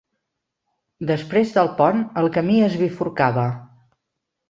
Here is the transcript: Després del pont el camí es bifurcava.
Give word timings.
Després 1.11 1.53
del 1.59 1.71
pont 1.83 2.01
el 2.25 2.33
camí 2.41 2.59
es 2.71 2.81
bifurcava. 2.83 3.49